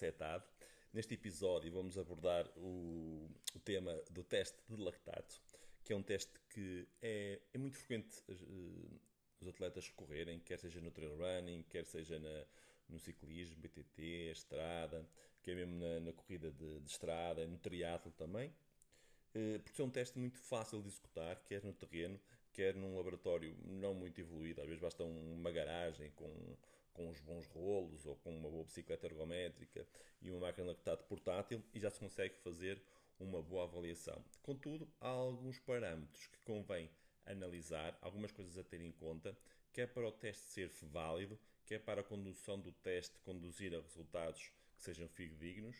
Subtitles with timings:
[0.00, 0.44] novo episódio do podcast do CETAD.
[0.92, 5.40] Neste episódio vamos abordar o, o tema do teste de lactato,
[5.84, 9.00] que é um teste que é, é muito frequente uh,
[9.40, 12.44] os atletas recorrerem, quer seja no trail running, quer seja na,
[12.88, 15.06] no ciclismo, BTT, estrada,
[15.42, 19.90] quer mesmo na, na corrida de, de, estrada, no triatlo também, uh, porque é um
[19.90, 22.20] teste muito fácil de executar, quer no terreno,
[22.52, 26.56] quer num laboratório não muito evoluído, às vezes basta uma garagem com,
[27.00, 29.86] com uns bons rolos ou com uma boa bicicleta ergométrica
[30.20, 32.82] e uma máquina de portátil e já se consegue fazer
[33.18, 34.22] uma boa avaliação.
[34.42, 36.90] Contudo, há alguns parâmetros que convém
[37.24, 39.34] analisar, algumas coisas a ter em conta,
[39.72, 44.52] quer para o teste ser válido, quer para a condução do teste conduzir a resultados
[44.76, 45.76] que sejam fidedignos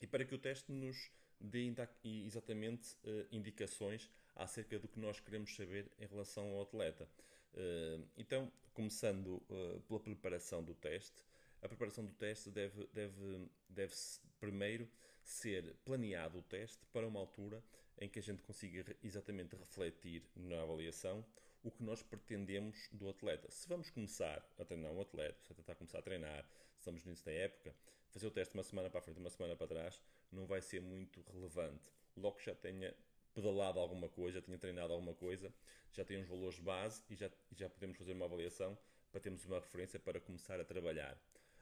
[0.00, 5.54] e para que o teste nos dê exatamente uh, indicações acerca do que nós queremos
[5.54, 7.08] saber em relação ao atleta.
[7.54, 11.24] Uh, então, começando uh, pela preparação do teste,
[11.62, 13.94] a preparação do teste deve, deve, deve
[14.38, 14.88] primeiro
[15.22, 17.62] ser planeado o teste para uma altura
[17.98, 21.24] em que a gente consiga exatamente refletir na avaliação
[21.62, 23.50] o que nós pretendemos do atleta.
[23.50, 26.46] Se vamos começar a treinar um atleta, se a começar a treinar,
[26.76, 27.74] estamos nisso da época,
[28.10, 30.82] fazer o teste uma semana para a frente, uma semana para trás, não vai ser
[30.82, 31.90] muito relevante.
[32.16, 32.94] Logo que já tenha
[33.34, 35.52] pedalado alguma coisa, já tenha treinado alguma coisa,
[35.92, 38.78] já tem uns valores base e já, já podemos fazer uma avaliação
[39.10, 41.18] para termos uma referência para começar a trabalhar.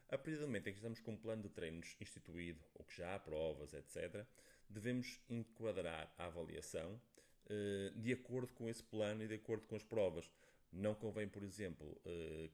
[0.09, 2.97] A partir do momento em que estamos com um plano de treinos instituído, ou que
[2.97, 4.27] já há provas, etc.,
[4.69, 7.01] devemos enquadrar a avaliação
[7.49, 10.31] eh, de acordo com esse plano e de acordo com as provas.
[10.71, 12.51] Não convém, por exemplo, eh,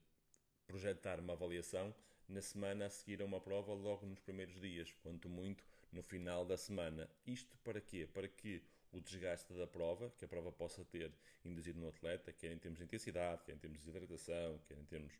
[0.66, 1.94] projetar uma avaliação
[2.28, 6.44] na semana a seguir a uma prova logo nos primeiros dias, quanto muito no final
[6.44, 7.08] da semana.
[7.26, 8.06] Isto para quê?
[8.06, 8.62] Para que
[8.92, 11.12] o desgaste da prova, que a prova possa ter
[11.44, 14.84] induzido no atleta, quer em termos de intensidade, quer em termos de hidratação, quer em
[14.84, 15.12] termos,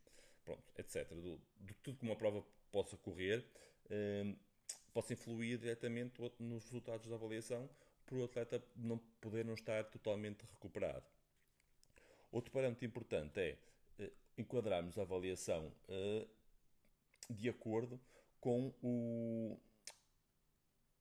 [0.45, 3.45] pronto, etc., do, de tudo que uma prova possa correr,
[3.91, 4.35] eh,
[4.93, 7.69] possa influir diretamente nos resultados da avaliação,
[8.07, 11.05] por o atleta não poder não estar totalmente recuperado.
[12.33, 13.59] Outro parâmetro importante é
[13.99, 16.27] eh, enquadrarmos a avaliação eh,
[17.31, 18.01] de acordo
[18.41, 19.59] com o,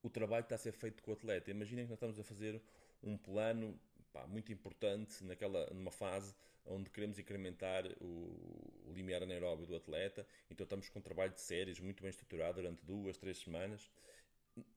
[0.07, 1.51] o trabalho que está a ser feito com o atleta.
[1.51, 2.61] Imaginem que nós estamos a fazer
[3.03, 3.79] um plano
[4.11, 6.33] pá, muito importante naquela, numa fase
[6.65, 11.39] onde queremos incrementar o, o limiar anaeróbio do atleta, então estamos com um trabalho de
[11.39, 13.89] séries muito bem estruturado durante duas, três semanas.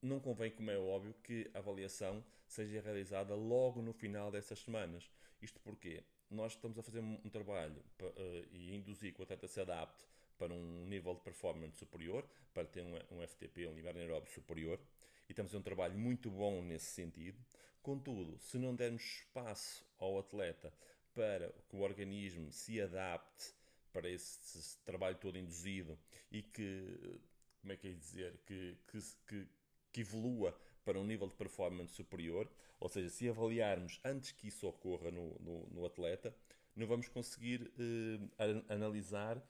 [0.00, 5.10] Não convém, como é óbvio, que a avaliação seja realizada logo no final dessas semanas.
[5.40, 9.60] Isto porque nós estamos a fazer um, trabalho uh, e induzir que o atleta se
[9.60, 10.04] adapte
[10.40, 14.80] para um nível de performance superior, para ter um, um FTP, um limiar anaeróbio superior,
[15.28, 17.38] e estamos a um trabalho muito bom nesse sentido.
[17.82, 20.72] Contudo, se não dermos espaço ao atleta
[21.12, 23.52] para que o organismo se adapte
[23.92, 25.98] para esse, trabalho todo induzido
[26.32, 27.20] e que,
[27.60, 29.46] como é que é dizer, que, que,
[29.92, 34.66] que evolua para um nível de performance superior, ou seja, se avaliarmos antes que isso
[34.66, 36.34] ocorra no, no, no atleta,
[36.74, 39.42] não vamos conseguir eh, analisar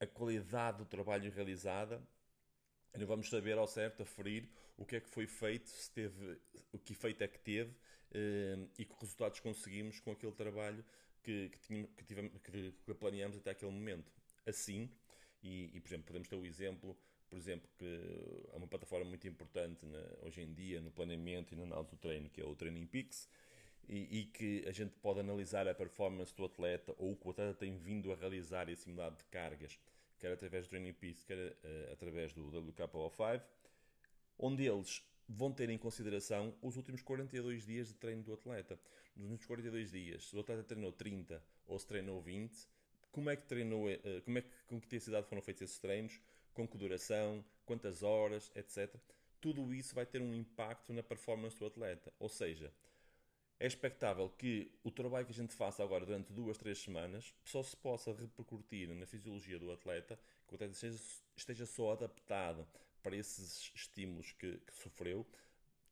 [0.00, 2.06] a qualidade do trabalho realizado
[2.96, 6.38] não vamos saber ao certo aferir o que é que foi feito, se teve,
[6.72, 7.74] o que efeito é que teve
[8.12, 10.84] eh, e que resultados conseguimos com aquele trabalho
[11.22, 14.12] que, que, tínhamos, que, tivemos, que, que planeamos até aquele momento.
[14.46, 14.90] Assim,
[15.42, 16.96] e, e, por exemplo, podemos ter o exemplo,
[17.28, 21.56] por exemplo, que é uma plataforma muito importante na, hoje em dia no planeamento e
[21.56, 23.28] na análise do treino, que é o Training Peaks,
[23.88, 27.30] e, e, que a gente pode analisar a performance do atleta ou o que o
[27.30, 29.78] atleta tem vindo a realizar e a de cargas,
[30.18, 33.42] quer através do Training Peaks, quer uh, através do WKO5,
[34.38, 38.78] onde eles vão ter em consideração os últimos 42 dias de treino do atleta.
[39.16, 42.68] Nos últimos 42 dias, se o atleta treinou 30 ou se treinou 20,
[43.12, 46.20] como é que treinou, uh, como é que, com que intensidade foram feitos esses treinos,
[46.52, 48.94] com que duração, quantas horas, etc.
[49.40, 52.12] Tudo isso vai ter um impacto na performance do atleta.
[52.18, 52.72] Ou seja,
[53.58, 57.62] é expectável que o trabalho que a gente faça agora durante duas, três semanas só
[57.62, 60.98] se possa repercutir na fisiologia do atleta, que o atleta esteja,
[61.34, 62.66] esteja só adaptado
[63.02, 65.26] para esses estímulos que, que, sofreu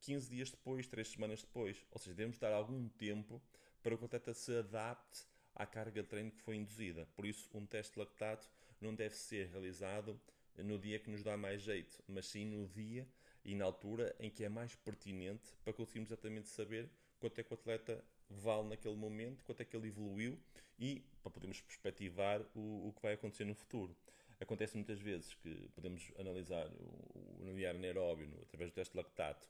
[0.00, 1.87] 15 dias depois, 3 semanas depois.
[1.90, 3.40] Ou seja, devemos dar algum tempo
[3.82, 5.25] para que o atleta se adapte
[5.55, 7.06] à carga de treino que foi induzida.
[7.14, 8.50] Por isso, um teste de lactato
[8.81, 10.20] não deve ser realizado
[10.58, 13.08] no dia que nos dá mais jeito, mas sim no dia
[13.44, 16.90] e na altura em que é mais pertinente para conseguirmos exatamente saber
[17.25, 20.38] quanto é que o atleta vale naquele momento, quanto é que ele evoluiu
[20.79, 23.97] e para podermos perspectivar o, o que vai acontecer no futuro.
[24.38, 29.49] Acontece muitas vezes que podemos analisar o, o anaeróbio através do teste de lactato,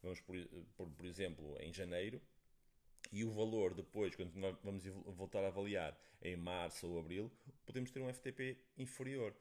[0.00, 0.36] vamos por,
[0.76, 2.22] por, por exemplo em janeiro,
[3.10, 4.32] e o valor depois, quando
[4.62, 4.84] vamos
[5.16, 7.32] voltar a avaliar em março ou abril,
[7.64, 9.34] podemos ter um FTP inferior.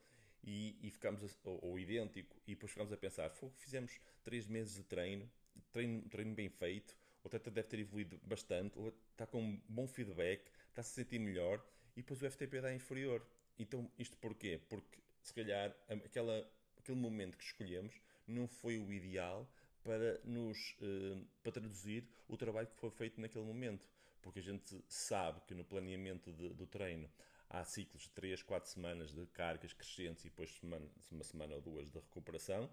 [0.44, 4.84] E, e ficamos, ou, ou, idêntico, e depois ficamos a pensar, fizemos 3 meses de
[4.84, 5.28] treino,
[5.72, 8.78] treino, treino bem feito, o deve ter evoluído bastante,
[9.12, 12.74] está com um bom feedback, está a se sentir melhor, e depois o FTP dá
[12.74, 13.26] inferior.
[13.58, 14.62] Então, isto porquê?
[14.70, 15.76] Porque, se calhar,
[16.06, 19.50] aquela, aquele momento que escolhemos não foi o ideal
[19.84, 23.88] para nos eh, para traduzir o trabalho que foi feito naquele momento.
[24.22, 27.10] Porque a gente sabe que no planeamento de, do treino
[27.50, 31.62] há ciclos de 3, 4 semanas de cargas crescentes e depois semana, uma semana ou
[31.62, 32.70] duas de recuperação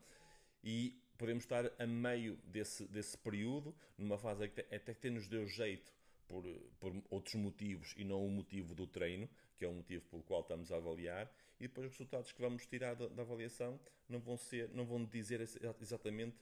[0.62, 5.47] e podemos estar a meio desse, desse período, numa fase que até que nos deu
[5.47, 5.93] jeito
[6.26, 6.44] por,
[6.81, 10.41] por outros motivos e não o motivo do treino, que é o motivo pelo qual
[10.41, 11.31] estamos a avaliar,
[11.61, 13.79] e depois os resultados que vamos tirar da, da avaliação
[14.09, 15.41] não vão, ser, não vão dizer
[15.81, 16.37] exatamente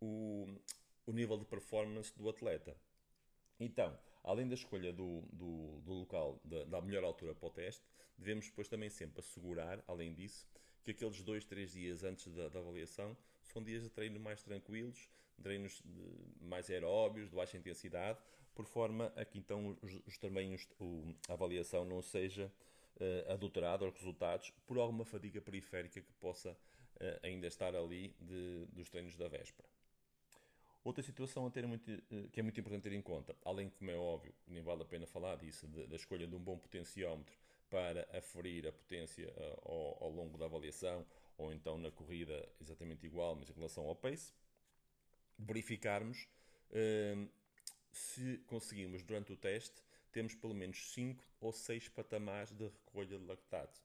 [0.00, 0.46] o,
[1.06, 2.76] o nível de performance do atleta.
[3.58, 7.82] Então, além da escolha do, do, do local, da, da, melhor altura para o teste,
[8.18, 10.46] devemos depois também sempre assegurar, além disso,
[10.82, 13.16] que aqueles dois, três dias antes da, da avaliação
[13.50, 15.08] são dias de treino mais tranquilos,
[15.42, 15.82] treinos
[16.40, 18.18] mais aeróbios, de baixa intensidade,
[18.54, 22.52] por forma a que então os, os tamanhos, o, a avaliação não seja
[22.96, 26.56] uh, adulterada aos resultados por alguma fadiga periférica que possa uh,
[27.22, 29.68] ainda estar ali de, dos treinos da véspera.
[30.82, 33.74] Outra situação a ter muito, uh, que é muito importante ter em conta, além de
[33.74, 36.58] como é óbvio, nem vale a pena falar disso, de, da escolha de um bom
[36.58, 37.34] potenciómetro
[37.68, 39.32] para aferir a potência
[39.64, 41.06] ao, ao longo da avaliação
[41.40, 44.32] ou então na corrida exatamente igual, mas em relação ao pace,
[45.38, 46.28] verificarmos
[46.70, 47.28] uh,
[47.90, 49.82] se conseguimos durante o teste
[50.12, 53.80] temos pelo menos 5 ou 6 patamares de recolha de lactato.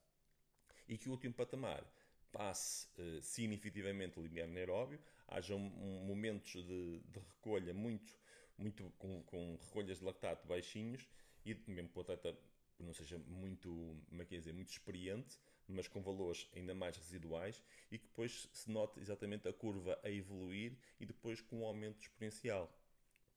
[0.88, 1.84] E que o último patamar
[2.30, 8.12] passe uh, significativamente o limiar anaeróbio, haja momentos de, de, recolha muito,
[8.58, 11.08] muito com, com, recolhas de lactato baixinhos
[11.44, 12.36] e mesmo que o atleta
[12.78, 13.70] não seja muito,
[14.08, 15.38] como é que é dizer, muito experiente,
[15.68, 20.10] mas com valores ainda mais residuais e que depois se note exatamente a curva a
[20.10, 22.70] evoluir e depois com um aumento exponencial.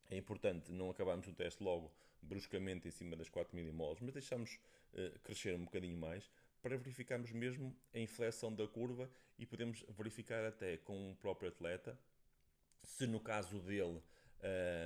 [0.10, 1.92] É importante não acabarmos o teste logo
[2.22, 4.60] bruscamente em cima das 4 milimoles, mas deixamos
[4.94, 6.30] uh, crescer um bocadinho mais
[6.62, 11.98] para verificarmos mesmo a inflexão da curva e podemos verificar até com o próprio atleta
[12.84, 14.02] se no caso dele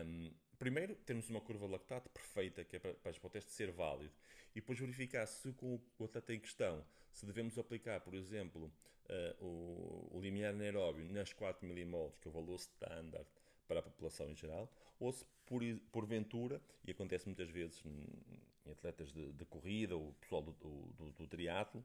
[0.05, 0.31] um,
[0.63, 4.13] primeiro temos uma curva lactato perfeita que é para, para o teste ser válido.
[4.55, 8.71] E depois verificar se com o atleta em questão se devemos aplicar, por exemplo,
[9.09, 13.27] uh, o, o limiar anaeróbio nas 4 milimoles, que é o valor standard
[13.67, 14.71] para a população em geral,
[15.01, 15.61] ou se por,
[15.91, 21.27] porventura, e acontece muitas vezes em atletas de, de corrida ou pessoal do, do, do
[21.27, 21.83] triatlo,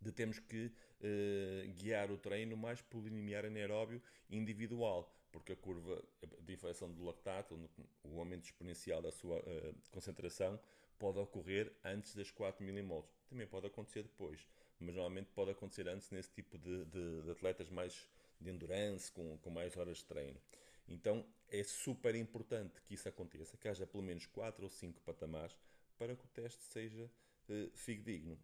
[0.00, 6.02] de termos que uh, guiar o treino mais por limiar anaeróbio individual, porque a curva
[6.40, 7.60] de inflexão do lactato,
[8.02, 10.58] o aumento exponencial da sua uh, concentração,
[10.98, 13.10] pode ocorrer antes das 4 milimoles.
[13.28, 14.48] Também pode acontecer depois,
[14.80, 18.08] mas normalmente pode acontecer antes nesse tipo de, de, de atletas mais
[18.40, 20.40] de endurance, com, com mais horas de treino.
[20.88, 25.54] Então é super importante que isso aconteça, que haja pelo menos 4 ou 5 patamares
[25.98, 27.10] para que o teste seja
[27.50, 28.38] uh, fidedigno.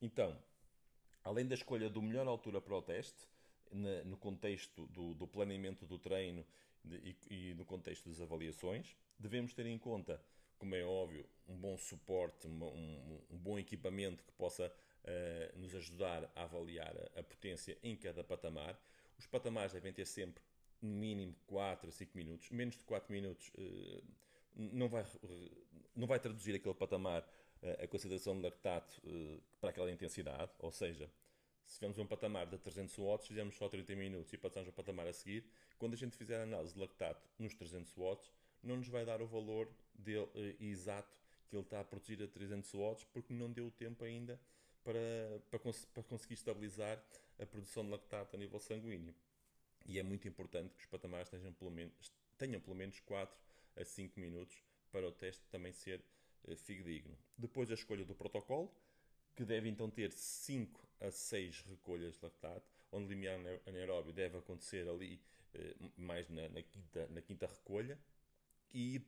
[0.00, 0.42] Então,
[1.22, 3.28] além da escolha do melhor altura para o teste,
[3.72, 6.44] na, no contexto do, do, planeamento do treino
[6.84, 6.96] de,
[7.30, 10.20] e, e, no contexto das avaliações, devemos ter em conta
[10.62, 15.74] como é óbvio, um bom suporte, um, um, um bom equipamento que possa uh, nos
[15.74, 18.80] ajudar a avaliar a, a, potência em cada patamar.
[19.18, 20.40] Os patamares devem ter sempre
[20.80, 22.48] no mínimo 4 a 5 minutos.
[22.50, 24.04] Menos de 4 minutos uh,
[24.54, 25.04] não, vai,
[25.96, 27.22] não vai traduzir aquele patamar
[27.60, 29.02] uh, a consideração de lactato
[29.60, 30.52] para aquela intensidade.
[30.60, 31.10] Ou seja,
[31.66, 35.06] se tivermos um patamar de 300 watts, fizemos só 30 minutos e passamos ao patamar
[35.06, 35.44] a seguir.
[35.78, 38.30] Quando a gente fizer a análise de lactato nos 300 watts,
[38.62, 42.28] não nos vai dar o valor dele, uh, exato que ele está a produzir a
[42.28, 44.40] 300 watts porque não deu tempo ainda
[44.84, 44.98] para,
[45.50, 47.02] para, cons para conseguir estabilizar
[47.38, 49.14] a produção de lactato a nível sanguíneo.
[49.84, 53.36] E é muito importante que os patamares tenham pelo menos, tenham pelo menos 4
[53.76, 56.02] a 5 minutos para o teste também ser
[56.44, 57.16] uh, fidedigno.
[57.36, 58.72] Depois a escolha do protocolo,
[59.34, 64.38] que deve então ter 5 a 6 recolhas de lactato, onde o limiar anaeróbio deve
[64.38, 65.20] acontecer ali
[65.54, 67.98] uh, mais na, na, quinta, na quinta recolha,
[68.72, 69.02] e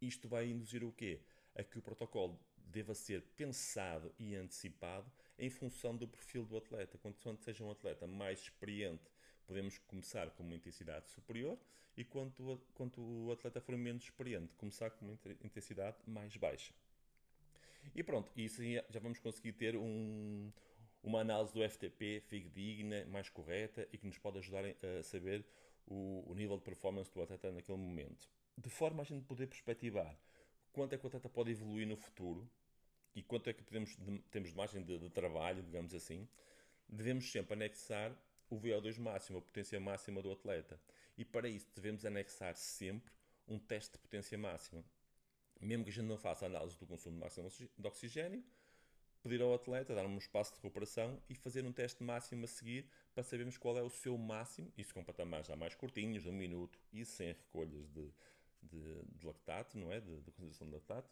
[0.00, 1.20] isto vai induzir o quê?
[1.54, 6.98] A que o protocolo deva ser pensado e antecipado em função do perfil do atleta.
[6.98, 9.10] Quando seja um atleta mais experiente,
[9.46, 11.58] podemos começar com uma intensidade superior
[11.96, 16.72] e quando, quando o atleta for menos experiente, começar com uma intensidade mais baixa.
[17.94, 20.52] E pronto, isso já vamos conseguir ter um,
[21.02, 25.44] uma análise do FTP fidedigna, mais correta e que nos pode ajudar a saber
[25.86, 28.28] o, o nível de performance do atleta naquele momento
[28.58, 30.18] de forma a gente poder perspectivar
[30.72, 32.50] quanto é que o atleta pode evoluir no futuro
[33.14, 36.28] e quanto é que podemos, de, temos de margem de, de trabalho, digamos assim,
[36.88, 38.12] devemos sempre anexar
[38.50, 40.80] o VO2 máximo, a potência máxima do atleta.
[41.16, 43.12] E para isso devemos anexar sempre
[43.46, 44.84] um teste de potência máxima.
[45.60, 48.44] Mesmo que a gente não faça análise do consumo máximo de oxigênio,
[49.22, 52.88] pedir ao atleta dar um espaço de recuperação e fazer um teste máximo a seguir
[53.14, 56.78] para sabermos qual é o seu máximo, isso com patamares já mais curtinhos, um minuto,
[56.92, 58.08] e sem recolhas de,
[58.62, 60.00] de, de lactato, não é?
[60.00, 61.10] De, de concentração de lactato,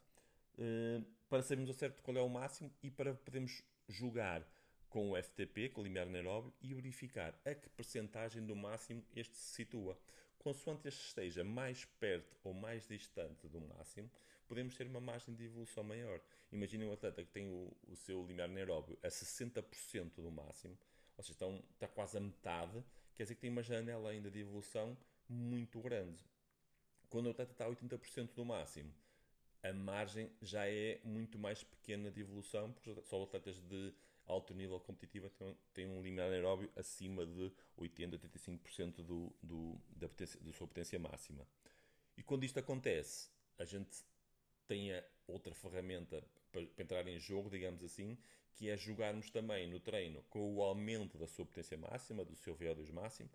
[0.59, 4.47] uh, para sabermos ao certo qual é o máximo e para podermos julgar
[4.89, 9.37] com o FTP, com o limiar anaeróbio, e verificar a que percentagem do máximo este
[9.37, 9.99] se situa.
[10.47, 14.09] Consoante este esteja mais perto ou mais distante do máximo,
[14.47, 16.21] podemos ter uma margem de evolução maior.
[16.53, 20.79] Imaginem um atleta que tem o, o seu limiar anaeróbio a 60% do máximo,
[21.17, 22.81] ou seja, está, está quase a metade,
[23.17, 24.97] quer dizer que tem uma janela ainda de evolução
[25.29, 26.25] muito grande.
[27.09, 28.95] Quando o atleta está a 80% do máximo,
[29.69, 33.93] a margem já é muito mais pequena de evolução, porque só atletas de
[34.27, 35.31] alto nível competitivo
[35.73, 40.99] têm um limiar aeróbio acima de 80, 85% do, do, da, potência, da sua potência
[40.99, 41.47] máxima.
[42.17, 44.05] E quando isto acontece, a gente
[44.67, 44.91] tem
[45.27, 48.19] outra ferramenta para, para entrar em jogo, digamos assim,
[48.55, 52.57] que é jogarmos também no treino com o aumento da sua potência máxima, do seu
[52.57, 53.31] VO2 máximo,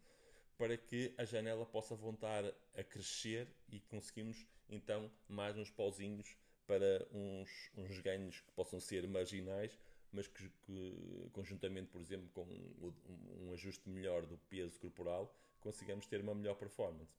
[0.61, 6.37] para que a janela possa voltar a crescer e conseguimos então mais uns pauzinhos
[6.67, 9.75] para uns, uns ganhos que possam ser marginais,
[10.11, 12.93] mas que, que conjuntamente, por exemplo, com um,
[13.39, 17.17] um, ajuste melhor do peso corporal, consigamos ter uma melhor performance.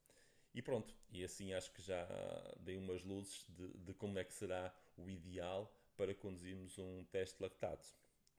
[0.54, 2.06] E pronto, e assim acho que já
[2.61, 7.42] dei umas luzes de, de como é que será o ideal para conduzirmos um teste
[7.42, 7.88] lactato.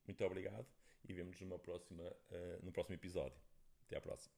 [0.08, 0.66] Muito obrigado
[1.04, 3.38] e vemos numa próxima, uh, no próximo episódio.
[3.86, 4.34] Até à próxima.